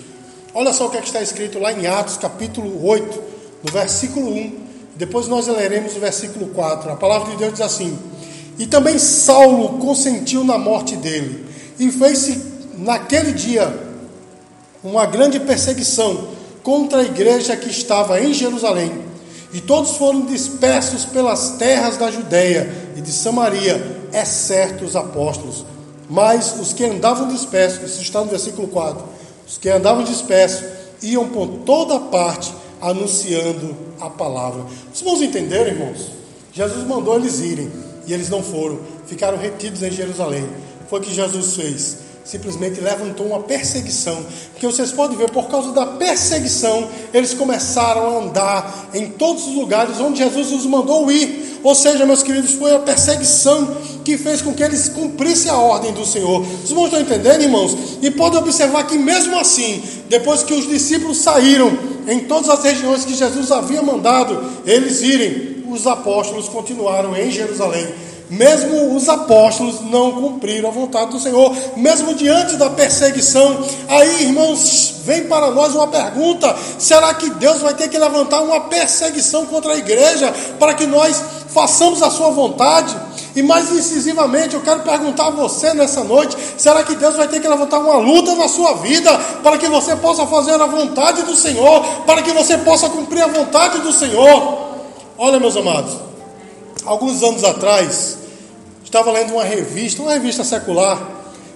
Olha 0.56 0.74
só 0.74 0.88
o 0.88 0.90
que, 0.90 0.98
é 0.98 1.02
que 1.02 1.06
está 1.06 1.22
escrito 1.22 1.60
lá 1.60 1.72
em 1.72 1.86
Atos, 1.86 2.18
capítulo 2.18 2.84
8, 2.84 3.22
no 3.64 3.72
versículo 3.72 4.34
1. 4.34 4.60
Depois 4.96 5.28
nós 5.28 5.46
leremos 5.46 5.96
o 5.96 6.00
versículo 6.00 6.48
4. 6.48 6.94
A 6.94 6.96
palavra 6.96 7.30
de 7.30 7.38
Deus 7.38 7.52
diz 7.52 7.62
assim: 7.62 7.96
E 8.58 8.66
também 8.66 8.98
Saulo 8.98 9.78
consentiu 9.78 10.44
na 10.44 10.58
morte 10.58 10.96
dele, 10.96 11.46
e 11.78 11.92
fez-se 11.92 12.42
naquele 12.76 13.34
dia 13.34 13.72
uma 14.84 15.06
grande 15.06 15.40
perseguição 15.40 16.35
contra 16.66 17.02
a 17.02 17.04
igreja 17.04 17.56
que 17.56 17.70
estava 17.70 18.20
em 18.20 18.34
Jerusalém. 18.34 18.92
E 19.54 19.62
todos 19.62 19.92
foram 19.92 20.26
dispersos 20.26 21.06
pelas 21.06 21.52
terras 21.52 21.96
da 21.96 22.10
Judéia 22.10 22.92
e 22.98 23.02
de 23.02 23.12
Samaria, 23.12 24.02
exceto 24.12 24.84
os 24.84 24.96
apóstolos. 24.96 25.64
Mas 26.10 26.60
os 26.60 26.74
que 26.74 26.84
andavam 26.84 27.28
dispersos, 27.28 27.92
isso 27.92 28.02
está 28.02 28.20
no 28.22 28.26
versículo 28.26 28.68
4 28.68 29.16
os 29.48 29.60
que 29.60 29.70
andavam 29.70 30.04
dispersos 30.04 30.66
iam 31.04 31.30
por 31.30 31.48
toda 31.66 32.00
parte 32.00 32.52
anunciando 32.82 33.76
a 34.00 34.10
palavra. 34.10 34.66
Os 34.92 35.02
irmãos 35.02 35.22
entenderam, 35.22 35.68
irmãos? 35.68 36.08
Jesus 36.52 36.84
mandou 36.88 37.16
eles 37.16 37.42
irem 37.42 37.72
e 38.08 38.14
eles 38.14 38.28
não 38.28 38.42
foram, 38.42 38.80
ficaram 39.06 39.38
retidos 39.38 39.84
em 39.84 39.92
Jerusalém. 39.92 40.50
Foi 40.90 41.00
o 41.00 41.04
que 41.04 41.14
Jesus 41.14 41.56
fez 41.56 41.98
simplesmente 42.26 42.82
levantou 42.82 43.28
uma 43.28 43.42
perseguição. 43.44 44.26
Porque 44.52 44.66
vocês 44.66 44.92
podem 44.92 45.16
ver, 45.16 45.30
por 45.30 45.48
causa 45.48 45.72
da 45.72 45.86
perseguição, 45.86 46.90
eles 47.14 47.34
começaram 47.34 48.08
a 48.08 48.20
andar 48.24 48.90
em 48.94 49.12
todos 49.12 49.48
os 49.48 49.54
lugares 49.54 50.00
onde 50.00 50.18
Jesus 50.18 50.52
os 50.52 50.66
mandou 50.66 51.12
ir. 51.12 51.60
Ou 51.64 51.74
seja, 51.74 52.06
meus 52.06 52.24
queridos, 52.24 52.54
foi 52.54 52.76
a 52.76 52.80
perseguição 52.80 53.78
que 54.04 54.18
fez 54.18 54.42
com 54.42 54.54
que 54.54 54.64
eles 54.64 54.90
cumprissem 54.90 55.52
a 55.52 55.58
ordem 55.58 55.94
do 55.94 56.06
Senhor. 56.06 56.46
Os 56.64 56.70
irmãos 56.70 56.86
estão 56.86 57.02
entendendo, 57.02 57.42
irmãos? 57.42 57.78
E 58.02 58.12
podem 58.12 58.40
observar 58.40 58.86
que, 58.86 58.98
mesmo 58.98 59.38
assim, 59.40 59.82
depois 60.10 60.44
que 60.44 60.54
os 60.54 60.68
discípulos 60.68 61.18
saíram 61.18 61.78
em 62.08 62.22
todas 62.22 62.50
as 62.50 62.64
regiões 62.64 63.06
que 63.06 63.16
Jesus 63.16 63.52
havia 63.52 63.82
mandado 63.82 64.62
eles 64.66 65.02
irem, 65.02 65.64
os 65.72 65.88
apóstolos 65.88 66.48
continuaram 66.48 67.16
em 67.16 67.32
Jerusalém 67.32 67.88
mesmo 68.30 68.96
os 68.96 69.08
apóstolos 69.08 69.82
não 69.82 70.12
cumpriram 70.14 70.70
a 70.70 70.72
vontade 70.72 71.12
do 71.12 71.20
Senhor, 71.20 71.56
mesmo 71.76 72.14
diante 72.16 72.56
da 72.56 72.70
perseguição. 72.70 73.64
Aí, 73.88 74.24
irmãos, 74.24 74.96
vem 75.04 75.26
para 75.26 75.52
nós 75.52 75.76
uma 75.76 75.88
pergunta: 75.88 76.56
será 76.80 77.14
que 77.14 77.30
Deus 77.32 77.62
vai 77.62 77.74
ter 77.74 77.88
que 77.88 77.98
levantar 77.98 78.42
uma 78.42 78.62
perseguição 78.62 79.46
contra 79.46 79.74
a 79.74 79.78
igreja 79.78 80.34
para 80.60 80.74
que 80.74 80.86
nós 80.86 81.22
façamos 81.50 82.02
a 82.02 82.10
sua 82.10 82.32
vontade? 82.32 82.96
E 83.36 83.44
mais 83.44 83.70
incisivamente, 83.70 84.56
eu 84.56 84.62
quero 84.62 84.80
perguntar 84.80 85.28
a 85.28 85.32
você 85.32 85.74
nessa 85.74 86.04
noite: 86.04 86.38
será 86.58 86.84
que 86.84 86.96
Deus 86.96 87.16
vai 87.16 87.28
ter 87.28 87.42
que 87.42 87.48
levantar 87.48 87.80
uma 87.80 87.98
luta 87.98 88.34
na 88.36 88.48
sua 88.48 88.76
vida 88.76 89.16
para 89.44 89.58
que 89.58 89.68
você 89.68 89.96
possa 89.98 90.26
fazer 90.26 90.60
a 90.60 90.66
vontade 90.66 91.22
do 91.24 91.36
Senhor, 91.36 91.82
para 92.06 92.22
que 92.22 92.32
você 92.32 92.58
possa 92.58 92.90
cumprir 92.90 93.22
a 93.22 93.28
vontade 93.28 93.80
do 93.80 93.92
Senhor? 93.92 94.66
Olha, 95.18 95.40
meus 95.40 95.56
amados, 95.56 95.94
alguns 96.86 97.24
anos 97.24 97.44
atrás, 97.44 98.18
estava 98.84 99.12
lendo 99.12 99.34
uma 99.34 99.44
revista, 99.44 100.02
uma 100.02 100.14
revista 100.14 100.44
secular, 100.44 101.12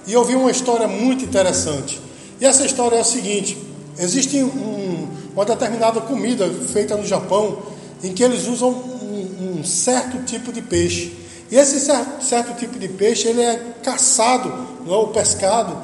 e 0.05 0.13
eu 0.13 0.23
vi 0.23 0.35
uma 0.35 0.51
história 0.51 0.87
muito 0.87 1.23
interessante. 1.23 1.99
E 2.41 2.45
essa 2.45 2.65
história 2.65 2.97
é 2.97 3.01
a 3.01 3.03
seguinte: 3.03 3.57
existe 3.97 4.43
um, 4.43 5.07
uma 5.33 5.45
determinada 5.45 6.01
comida 6.01 6.49
feita 6.71 6.95
no 6.95 7.05
Japão 7.05 7.59
em 8.03 8.13
que 8.13 8.23
eles 8.23 8.47
usam 8.47 8.69
um, 8.69 9.59
um 9.59 9.63
certo 9.63 10.23
tipo 10.25 10.51
de 10.51 10.61
peixe. 10.61 11.13
E 11.51 11.55
esse 11.55 11.79
certo, 11.79 12.23
certo, 12.23 12.57
tipo 12.57 12.77
de 12.77 12.87
peixe 12.87 13.27
ele 13.27 13.41
é 13.41 13.73
caçado, 13.83 14.49
não 14.85 14.93
é, 14.93 14.97
ou 14.97 15.07
pescado, 15.07 15.75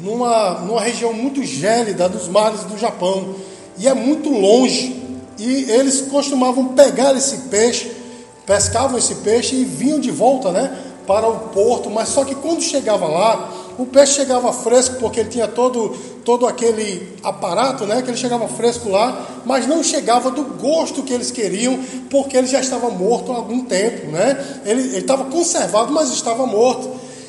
numa, 0.00 0.60
numa 0.60 0.80
região 0.80 1.12
muito 1.12 1.42
gélida 1.42 2.08
dos 2.08 2.28
mares 2.28 2.62
do 2.64 2.78
Japão. 2.78 3.34
E 3.78 3.88
é 3.88 3.94
muito 3.94 4.28
longe. 4.30 5.02
E 5.38 5.70
eles 5.70 6.02
costumavam 6.02 6.68
pegar 6.68 7.16
esse 7.16 7.38
peixe 7.48 7.90
pescavam 8.46 8.98
esse 8.98 9.16
peixe 9.16 9.56
e 9.56 9.64
vinham 9.64 9.98
de 9.98 10.10
volta 10.10 10.50
né, 10.52 10.76
para 11.06 11.28
o 11.28 11.48
porto, 11.50 11.90
mas 11.90 12.08
só 12.08 12.24
que 12.24 12.34
quando 12.34 12.62
chegava 12.62 13.06
lá, 13.06 13.50
o 13.78 13.86
peixe 13.86 14.14
chegava 14.14 14.52
fresco, 14.52 14.96
porque 15.00 15.20
ele 15.20 15.28
tinha 15.28 15.48
todo, 15.48 15.90
todo 16.24 16.46
aquele 16.46 17.14
aparato, 17.22 17.84
né, 17.84 18.02
que 18.02 18.10
ele 18.10 18.16
chegava 18.16 18.46
fresco 18.48 18.88
lá, 18.88 19.26
mas 19.44 19.66
não 19.66 19.82
chegava 19.82 20.30
do 20.30 20.44
gosto 20.44 21.02
que 21.02 21.12
eles 21.12 21.30
queriam, 21.30 21.78
porque 22.08 22.36
ele 22.36 22.46
já 22.46 22.60
estava 22.60 22.88
morto 22.90 23.32
há 23.32 23.36
algum 23.36 23.64
tempo. 23.64 24.10
Né? 24.10 24.60
Ele, 24.64 24.96
estava 24.96 25.24
conservado, 25.24 25.92
mas 25.92 26.10
estava 26.10 26.46
morto. 26.46 26.88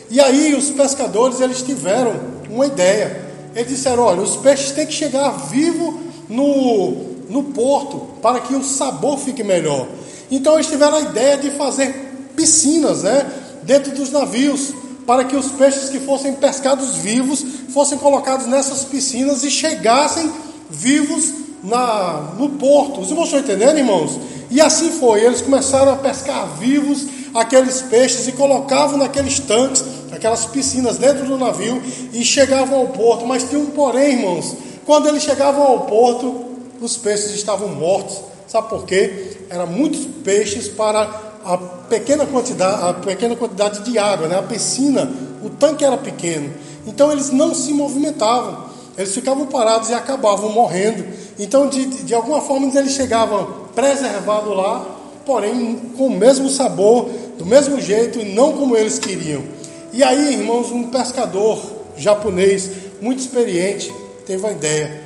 E 0.10 0.20
aí 0.20 0.54
os 0.54 0.70
pescadores 0.70 1.42
eles 1.42 1.62
tiveram 1.62 2.14
uma 2.50 2.68
ideia. 2.68 3.26
Eles 3.56 3.70
disseram, 3.70 4.04
olha, 4.04 4.22
os 4.22 4.36
peixes 4.36 4.72
têm 4.72 4.86
que 4.86 4.94
chegar 4.94 5.32
vivo 5.32 6.00
no, 6.30 6.92
no 7.30 7.44
porto, 7.44 8.02
para 8.22 8.40
que 8.40 8.54
o 8.54 8.64
sabor 8.64 9.18
fique 9.18 9.44
melhor. 9.44 9.88
Então 10.30 10.56
eles 10.56 10.68
tiveram 10.68 10.98
a 10.98 11.02
ideia 11.02 11.38
de 11.38 11.52
fazer 11.52 11.94
piscinas, 12.36 13.04
né, 13.04 13.26
dentro 13.64 13.92
dos 13.94 14.12
navios, 14.12 14.74
para 15.06 15.24
que 15.24 15.36
os 15.36 15.52
peixes 15.52 15.90
que 15.90 16.00
fossem 16.00 16.34
pescados 16.34 16.98
vivos 16.98 17.44
fossem 17.74 17.98
colocados 17.98 18.48
nessas 18.48 18.84
piscinas 18.84 19.44
e 19.44 19.52
chegassem 19.52 20.32
vivos 20.70 21.34
na, 21.64 22.34
no 22.38 22.50
porto. 22.52 23.02
Os 23.02 23.10
irmãos 23.10 23.26
estão 23.26 23.40
entendendo, 23.40 23.78
irmãos? 23.78 24.20
E 24.50 24.62
assim 24.62 24.90
foi. 24.92 25.24
Eles 25.24 25.42
começaram 25.42 25.92
a 25.92 25.96
pescar 25.98 26.48
vivos 26.58 27.06
aqueles 27.34 27.82
peixes 27.82 28.28
e 28.28 28.32
colocavam 28.32 28.98
naqueles 28.98 29.40
tanques, 29.40 29.84
aquelas 30.12 30.46
piscinas 30.46 30.98
dentro 30.98 31.26
do 31.26 31.38
navio 31.38 31.82
e 32.14 32.24
chegavam 32.24 32.80
ao 32.80 32.88
porto. 32.88 33.26
Mas 33.26 33.44
tinha 33.44 33.60
um 33.60 33.68
porém, 33.68 34.14
irmãos. 34.14 34.56
Quando 34.86 35.08
eles 35.08 35.24
chegavam 35.24 35.64
ao 35.64 35.82
porto, 35.82 36.46
os 36.80 36.96
peixes 36.98 37.32
estavam 37.32 37.70
mortos. 37.70 38.22
Sabe 38.48 38.70
por 38.70 38.86
quê? 38.86 39.25
Era 39.50 39.66
muitos 39.66 40.06
peixes 40.24 40.68
para 40.68 41.02
a 41.44 41.58
pequena 41.58 42.26
quantidade, 42.26 42.90
a 42.90 42.94
pequena 42.94 43.36
quantidade 43.36 43.84
de 43.84 43.98
água, 43.98 44.28
né? 44.28 44.38
A 44.38 44.44
piscina, 44.44 45.12
o 45.44 45.50
tanque 45.50 45.86
era 45.86 45.98
pequeno. 45.98 46.52
Então 46.88 47.12
eles 47.12 47.30
não 47.32 47.54
se 47.54 47.74
movimentavam. 47.74 48.66
Eles 48.98 49.14
ficavam 49.14 49.46
parados 49.48 49.90
e 49.90 49.94
acabavam 49.94 50.52
morrendo. 50.52 51.06
Então, 51.38 51.68
de, 51.68 51.86
de 52.04 52.14
alguma 52.14 52.42
forma, 52.42 52.68
eles 52.78 52.94
chegavam 52.94 53.66
preservados 53.76 54.56
lá, 54.56 54.86
porém 55.26 55.76
com 55.98 56.08
o 56.08 56.18
mesmo 56.18 56.50
sabor, 56.50 57.10
do 57.38 57.46
mesmo 57.46 57.80
jeito 57.82 58.20
e 58.20 58.34
não 58.34 58.54
como 58.54 58.78
eles 58.78 58.98
queriam. 58.98 59.44
E 59.92 60.04
aí, 60.04 60.34
irmãos, 60.34 60.72
um 60.72 60.90
pescador 60.90 61.60
japonês 61.98 62.70
muito 63.02 63.20
experiente 63.20 63.94
teve 64.26 64.46
a 64.48 64.52
ideia 64.52 65.02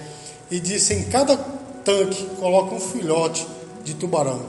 e 0.49 0.59
disse: 0.59 0.93
em 0.93 1.03
cada 1.03 1.37
tanque 1.83 2.25
coloca 2.39 2.75
um 2.75 2.79
filhote 2.79 3.45
de 3.83 3.93
tubarão. 3.93 4.41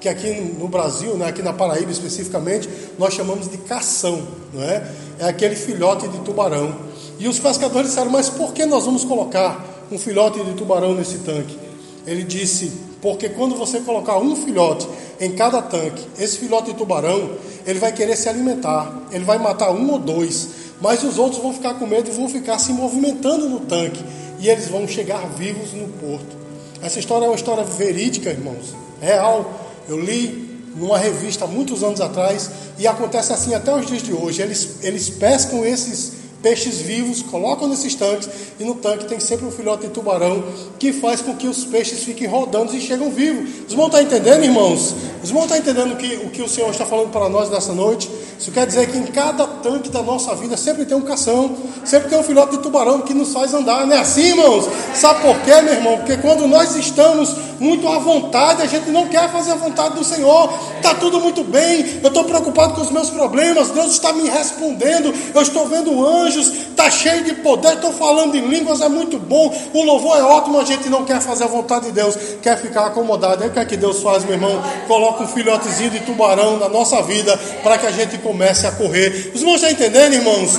Que 0.00 0.08
aqui 0.08 0.30
no 0.58 0.66
Brasil, 0.66 1.14
né, 1.16 1.28
aqui 1.28 1.42
na 1.42 1.52
Paraíba 1.52 1.90
especificamente, 1.90 2.68
nós 2.98 3.12
chamamos 3.12 3.50
de 3.50 3.58
cação, 3.58 4.26
não 4.52 4.62
é? 4.62 4.90
É 5.18 5.24
aquele 5.28 5.54
filhote 5.54 6.08
de 6.08 6.18
tubarão. 6.20 6.74
E 7.18 7.28
os 7.28 7.38
pescadores 7.38 7.90
disseram: 7.90 8.10
Mas 8.10 8.30
por 8.30 8.54
que 8.54 8.64
nós 8.64 8.86
vamos 8.86 9.04
colocar 9.04 9.86
um 9.92 9.98
filhote 9.98 10.42
de 10.42 10.54
tubarão 10.54 10.94
nesse 10.94 11.18
tanque? 11.18 11.58
Ele 12.06 12.22
disse: 12.22 12.72
Porque 13.02 13.28
quando 13.28 13.56
você 13.56 13.80
colocar 13.80 14.16
um 14.18 14.34
filhote 14.34 14.88
em 15.20 15.32
cada 15.32 15.60
tanque, 15.60 16.06
esse 16.18 16.38
filhote 16.38 16.72
de 16.72 16.78
tubarão, 16.78 17.32
ele 17.66 17.78
vai 17.78 17.92
querer 17.92 18.16
se 18.16 18.28
alimentar, 18.28 19.02
ele 19.12 19.24
vai 19.24 19.38
matar 19.38 19.70
um 19.70 19.90
ou 19.92 19.98
dois, 19.98 20.48
mas 20.80 21.04
os 21.04 21.18
outros 21.18 21.42
vão 21.42 21.52
ficar 21.52 21.74
com 21.74 21.86
medo 21.86 22.08
e 22.08 22.12
vão 22.12 22.26
ficar 22.26 22.58
se 22.58 22.72
movimentando 22.72 23.48
no 23.48 23.60
tanque, 23.60 24.02
e 24.38 24.48
eles 24.48 24.68
vão 24.68 24.88
chegar 24.88 25.28
vivos 25.36 25.74
no 25.74 25.88
porto. 25.88 26.39
Essa 26.82 26.98
história 26.98 27.26
é 27.26 27.28
uma 27.28 27.36
história 27.36 27.64
verídica, 27.64 28.30
irmãos, 28.30 28.74
real. 29.00 29.68
Eu 29.88 30.00
li 30.00 30.48
numa 30.76 30.98
revista 30.98 31.44
há 31.44 31.48
muitos 31.48 31.82
anos 31.82 32.00
atrás 32.00 32.50
e 32.78 32.86
acontece 32.86 33.32
assim 33.32 33.54
até 33.54 33.74
os 33.74 33.86
dias 33.86 34.02
de 34.02 34.12
hoje. 34.12 34.40
Eles, 34.40 34.78
eles 34.82 35.10
pescam 35.10 35.64
esses 35.64 36.19
peixes 36.42 36.78
vivos, 36.78 37.22
colocam 37.22 37.68
nesses 37.68 37.94
tanques 37.94 38.28
e 38.58 38.64
no 38.64 38.74
tanque 38.74 39.04
tem 39.04 39.20
sempre 39.20 39.46
um 39.46 39.50
filhote 39.50 39.86
de 39.86 39.92
tubarão 39.92 40.44
que 40.78 40.92
faz 40.92 41.20
com 41.20 41.36
que 41.36 41.46
os 41.46 41.64
peixes 41.64 42.02
fiquem 42.02 42.26
rodando 42.26 42.74
e 42.74 42.80
chegam 42.80 43.10
vivos. 43.10 43.50
Vocês 43.50 43.74
vão 43.74 43.86
estar 43.86 44.02
entendendo, 44.02 44.44
irmãos? 44.44 44.94
Os 45.22 45.28
irmãos 45.28 45.44
estão 45.44 45.58
entendendo 45.58 45.96
que, 45.96 46.16
o 46.24 46.30
que 46.30 46.42
o 46.42 46.48
Senhor 46.48 46.70
está 46.70 46.86
falando 46.86 47.10
para 47.10 47.28
nós 47.28 47.50
nessa 47.50 47.72
noite? 47.72 48.10
Isso 48.38 48.50
quer 48.50 48.66
dizer 48.66 48.90
que 48.90 48.96
em 48.96 49.06
cada 49.06 49.46
tanque 49.46 49.90
da 49.90 50.02
nossa 50.02 50.34
vida 50.34 50.56
sempre 50.56 50.86
tem 50.86 50.96
um 50.96 51.02
cação, 51.02 51.54
sempre 51.84 52.08
tem 52.08 52.18
um 52.18 52.22
filhote 52.22 52.56
de 52.56 52.62
tubarão 52.62 53.02
que 53.02 53.12
nos 53.12 53.32
faz 53.32 53.52
andar, 53.52 53.86
não 53.86 53.94
é 53.94 53.98
assim, 53.98 54.28
irmãos? 54.28 54.66
Sabe 54.94 55.20
por 55.20 55.38
quê, 55.40 55.60
meu 55.60 55.74
irmão? 55.74 55.98
Porque 55.98 56.16
quando 56.16 56.46
nós 56.46 56.74
estamos 56.74 57.36
muito 57.60 57.86
à 57.86 57.98
vontade, 57.98 58.62
a 58.62 58.66
gente 58.66 58.90
não 58.90 59.06
quer 59.08 59.30
fazer 59.30 59.52
a 59.52 59.56
vontade 59.56 59.94
do 59.94 60.02
Senhor, 60.02 60.50
está 60.76 60.94
tudo 60.94 61.20
muito 61.20 61.44
bem, 61.44 62.00
eu 62.02 62.08
estou 62.08 62.24
preocupado 62.24 62.72
com 62.72 62.80
os 62.80 62.90
meus 62.90 63.10
problemas, 63.10 63.68
Deus 63.68 63.92
está 63.92 64.14
me 64.14 64.26
respondendo, 64.26 65.12
eu 65.34 65.42
estou 65.42 65.66
vendo 65.66 65.92
anjos, 66.30 66.52
está 66.70 66.90
cheio 66.90 67.24
de 67.24 67.34
poder, 67.34 67.74
estou 67.74 67.92
falando 67.92 68.34
em 68.36 68.46
línguas, 68.46 68.80
é 68.80 68.88
muito 68.88 69.18
bom, 69.18 69.54
o 69.74 69.82
louvor 69.82 70.16
é 70.16 70.22
ótimo, 70.22 70.60
a 70.60 70.64
gente 70.64 70.88
não 70.88 71.04
quer 71.04 71.20
fazer 71.20 71.44
a 71.44 71.48
vontade 71.48 71.86
de 71.86 71.92
Deus, 71.92 72.16
quer 72.40 72.56
ficar 72.60 72.86
acomodado. 72.86 73.44
É 73.44 73.48
o 73.48 73.50
que 73.50 73.58
é 73.58 73.64
que 73.64 73.76
Deus 73.76 74.02
faz, 74.02 74.24
meu 74.24 74.34
irmão? 74.34 74.62
Coloca 74.86 75.24
um 75.24 75.28
filhotezinho 75.28 75.90
de 75.90 76.00
tubarão 76.00 76.58
na 76.58 76.68
nossa 76.68 77.02
vida 77.02 77.36
para 77.62 77.76
que 77.76 77.86
a 77.86 77.90
gente 77.90 78.18
comece 78.18 78.66
a 78.66 78.72
correr. 78.72 79.32
Os 79.34 79.40
irmãos 79.40 79.56
estão 79.56 79.70
entendendo, 79.70 80.14
irmãos? 80.14 80.58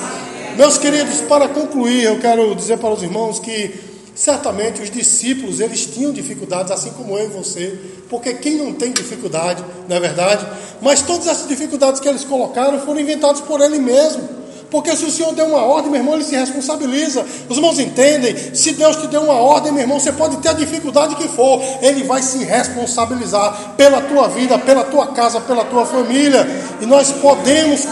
Meus 0.58 0.78
queridos, 0.78 1.22
para 1.22 1.48
concluir, 1.48 2.04
eu 2.04 2.20
quero 2.20 2.54
dizer 2.56 2.78
para 2.78 2.90
os 2.90 3.02
irmãos 3.02 3.40
que 3.40 3.74
certamente 4.14 4.82
os 4.82 4.92
discípulos 4.92 5.60
eles 5.60 5.86
tinham 5.86 6.12
dificuldades, 6.12 6.72
assim 6.72 6.92
como 6.92 7.18
eu 7.18 7.26
e 7.26 7.28
você, 7.30 7.80
porque 8.10 8.34
quem 8.34 8.56
não 8.56 8.74
tem 8.74 8.92
dificuldade, 8.92 9.64
não 9.88 9.96
é 9.96 10.00
verdade? 10.00 10.46
Mas 10.82 11.02
todas 11.02 11.28
essas 11.28 11.48
dificuldades 11.48 12.02
que 12.02 12.08
eles 12.08 12.24
colocaram 12.24 12.80
foram 12.82 13.00
inventadas 13.00 13.42
por 13.42 13.62
ele 13.62 13.80
mesmo. 13.80 14.41
Porque 14.72 14.96
se 14.96 15.04
o 15.04 15.12
Senhor 15.12 15.34
deu 15.36 15.48
uma 15.48 15.64
ordem, 15.66 15.92
meu 15.92 16.00
irmão, 16.00 16.16
ele 16.16 16.24
se 16.24 16.34
responsabiliza. 16.34 17.26
Os 17.50 17.58
irmãos 17.58 17.78
entendem? 17.78 18.56
Se 18.56 18.72
Deus 18.72 18.96
te 18.96 19.08
deu 19.08 19.22
uma 19.22 19.34
ordem, 19.34 19.70
meu 19.70 19.82
irmão, 19.82 20.00
você 20.00 20.14
pode 20.14 20.38
ter 20.38 20.48
a 20.48 20.54
dificuldade 20.54 21.16
que 21.16 21.28
for, 21.28 21.62
ele 21.82 22.04
vai 22.04 22.22
se 22.22 22.46
responsabilizar 22.46 23.74
pela 23.76 24.02
tua 24.02 24.30
vida, 24.30 24.58
pela 24.58 24.86
tua 24.86 25.08
casa, 25.08 25.42
pela 25.42 25.66
tua 25.66 25.86
família. 25.86 26.48
E 26.80 26.86
nós 26.86 27.12
podemos 27.12 27.86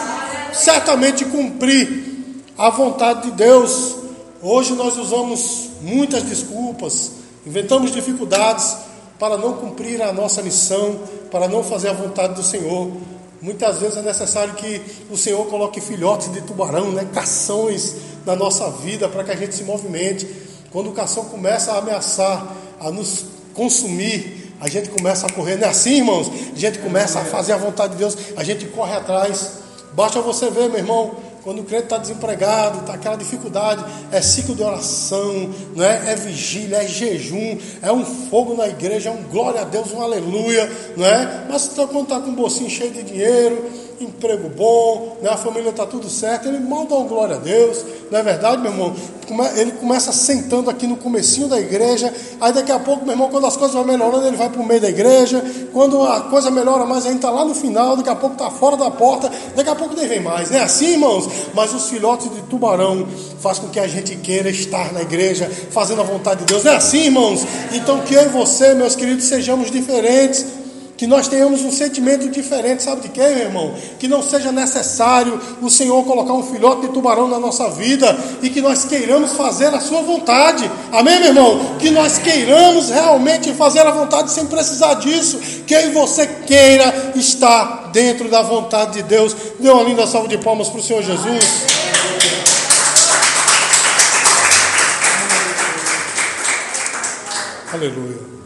certamente 0.54 1.26
cumprir 1.26 2.44
a 2.58 2.70
vontade 2.70 3.24
de 3.24 3.32
Deus. 3.32 3.96
Hoje 4.42 4.74
nós 4.74 4.98
usamos 4.98 5.72
muitas 5.82 6.24
desculpas, 6.24 7.12
inventamos 7.46 7.92
dificuldades 7.92 8.78
para 9.20 9.38
não 9.38 9.52
cumprir 9.52 10.02
a 10.02 10.14
nossa 10.14 10.42
missão, 10.42 10.98
para 11.30 11.46
não 11.50 11.62
fazer 11.62 11.90
a 11.90 11.94
vontade 11.94 12.36
do 12.36 12.44
Senhor. 12.44 12.90
Muitas 13.42 13.80
vezes 13.80 13.98
é 13.98 14.02
necessário 14.02 14.54
que 14.56 14.82
o 15.10 15.16
Senhor 15.16 15.46
coloque 15.46 15.80
filhotes 15.80 16.32
de 16.32 16.42
tubarão, 16.42 16.92
né, 16.92 17.08
cações 17.14 17.96
na 18.26 18.36
nossa 18.36 18.70
vida 18.70 19.08
para 19.08 19.24
que 19.24 19.32
a 19.32 19.36
gente 19.36 19.56
se 19.56 19.64
movimente. 19.64 20.28
Quando 20.72 20.90
o 20.90 20.94
cação 20.94 21.26
começa 21.26 21.72
a 21.72 21.78
ameaçar, 21.78 22.56
a 22.80 22.92
nos 22.92 23.26
consumir, 23.54 24.54
a 24.60 24.68
gente 24.68 24.90
começa 24.90 25.26
a 25.26 25.32
correr. 25.32 25.56
Não 25.56 25.68
é 25.68 25.70
assim, 25.70 25.98
irmãos? 25.98 26.30
A 26.54 26.60
gente 26.60 26.80
começa 26.80 27.20
a 27.20 27.26
fazer 27.26 27.54
a 27.54 27.58
vontade 27.58 27.94
de 27.94 28.00
Deus, 28.00 28.18
a 28.36 28.44
gente 28.44 28.66
corre 28.66 28.94
atrás. 28.94 29.60
Basta 29.94 30.22
você 30.22 30.50
ver, 30.50 30.70
meu 30.70 30.78
irmão, 30.78 31.16
quando 31.44 31.60
o 31.60 31.64
crente 31.64 31.84
está 31.86 31.98
desempregado, 31.98 32.80
está 32.80 32.94
aquela 32.94 33.16
dificuldade, 33.16 33.84
é 34.12 34.22
ciclo 34.22 34.56
de 34.56 34.64
oração, 34.64 35.50
não 35.76 35.84
é? 35.84 36.12
é 36.12 36.16
vigília, 36.16 36.78
é 36.78 36.88
jejum, 36.88 37.58
é 37.82 37.92
um 37.92 38.06
fogo 38.06 38.56
na 38.56 38.68
igreja, 38.68 39.10
é 39.10 39.12
um 39.12 39.24
glória 39.24 39.62
a 39.62 39.64
Deus, 39.64 39.92
um 39.92 40.02
aleluia, 40.02 40.70
não 40.96 41.06
é? 41.06 41.46
Mas 41.50 41.68
quando 41.68 42.04
está 42.04 42.20
com 42.20 42.30
um 42.30 42.36
bolsinho 42.36 42.70
cheio 42.70 42.92
de 42.92 43.04
dinheiro, 43.04 43.89
emprego 44.00 44.50
bom, 44.50 45.18
né? 45.22 45.30
a 45.30 45.38
família 45.38 45.70
está 45.70 45.86
tudo 45.86 46.10
certo, 46.10 46.48
ele 46.48 46.60
mal 46.60 46.86
dá 46.86 46.96
um 46.96 47.08
glória 47.08 47.36
a 47.36 47.40
Deus, 47.40 47.84
não 48.10 48.20
é 48.20 48.24
verdade, 48.24 48.62
meu 48.62 48.72
irmão? 48.72 48.96
Ele 49.56 49.74
começa 49.74 50.12
sentando 50.12 50.70
aqui 50.70 50.88
no 50.88 50.96
comecinho 50.96 51.48
da 51.48 51.60
igreja, 51.60 52.12
aí 52.42 52.52
daqui 52.52 52.72
a 52.72 52.80
pouco, 52.80 53.06
meu 53.06 53.14
irmão, 53.14 53.30
quando 53.30 53.46
as 53.46 53.56
coisas 53.56 53.76
vão 53.76 53.86
melhorando, 53.86 54.26
ele 54.26 54.38
vai 54.38 54.50
para 54.50 54.62
o 54.62 54.66
meio 54.66 54.82
da 54.82 54.90
igreja, 54.90 55.44
quando 55.72 56.02
a 56.04 56.22
coisa 56.22 56.50
melhora 56.50 56.86
mais, 56.86 57.04
gente 57.04 57.18
está 57.18 57.30
lá 57.30 57.46
no 57.46 57.54
final, 57.54 57.96
daqui 57.98 58.10
a 58.10 58.16
pouco 58.16 58.36
está 58.36 58.50
fora 58.50 58.76
da 58.76 58.90
porta, 58.90 59.32
daqui 59.56 59.70
a 59.70 59.76
pouco 59.76 59.96
nem 59.96 60.08
vem 60.08 60.20
mais, 60.20 60.50
não 60.50 60.58
é 60.58 60.64
assim, 60.64 60.94
irmãos? 60.94 61.28
Mas 61.54 61.74
os 61.74 61.90
filhotes 61.90 62.32
de 62.34 62.42
tubarão 62.44 63.08
faz 63.40 63.60
com 63.60 63.68
que 63.68 63.80
a 63.80 63.88
gente 63.88 64.16
queira 64.16 64.50
estar 64.50 64.92
na 64.94 65.02
igreja, 65.02 65.50
fazendo 65.70 66.02
a 66.02 66.06
vontade 66.06 66.40
de 66.40 66.46
Deus, 66.46 66.64
não 66.64 66.72
é 66.72 66.76
assim, 66.76 67.06
irmãos? 67.06 67.46
Então 67.74 68.00
que 68.02 68.14
eu 68.14 68.24
e 68.24 68.30
você, 68.30 68.74
meus 68.74 68.96
queridos, 68.96 69.26
sejamos 69.26 69.70
diferentes, 69.70 70.46
que 71.00 71.08
nós 71.08 71.30
tenhamos 71.30 71.62
um 71.62 71.72
sentimento 71.72 72.28
diferente, 72.28 72.84
sabe 72.84 73.04
de 73.04 73.08
quê, 73.08 73.22
meu 73.22 73.38
irmão? 73.38 73.74
Que 73.98 74.06
não 74.06 74.22
seja 74.22 74.52
necessário 74.52 75.40
o 75.62 75.70
Senhor 75.70 76.04
colocar 76.04 76.34
um 76.34 76.44
filhote 76.44 76.82
de 76.82 76.88
tubarão 76.90 77.26
na 77.26 77.40
nossa 77.40 77.70
vida 77.70 78.20
e 78.42 78.50
que 78.50 78.60
nós 78.60 78.84
queiramos 78.84 79.32
fazer 79.32 79.74
a 79.74 79.80
sua 79.80 80.02
vontade. 80.02 80.70
Amém, 80.92 81.18
meu 81.20 81.30
irmão? 81.30 81.78
Que 81.80 81.90
nós 81.90 82.18
queiramos 82.18 82.90
realmente 82.90 83.54
fazer 83.54 83.80
a 83.88 83.92
vontade 83.92 84.30
sem 84.30 84.46
precisar 84.48 84.96
disso. 84.96 85.40
Que 85.66 85.74
eu 85.74 85.88
e 85.88 85.94
você 85.94 86.28
queira 86.28 87.14
estar 87.16 87.92
dentro 87.94 88.28
da 88.28 88.42
vontade 88.42 88.96
de 88.96 89.04
Deus. 89.04 89.34
Dê 89.58 89.70
uma 89.70 89.84
linda 89.84 90.06
salva 90.06 90.28
de 90.28 90.38
palmas 90.38 90.68
para 90.68 90.82
o 90.82 90.84
Senhor 90.84 91.02
Jesus. 91.02 91.46
Aleluia. 97.72 98.39